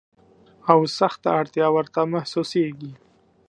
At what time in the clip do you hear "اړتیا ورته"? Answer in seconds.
1.39-1.99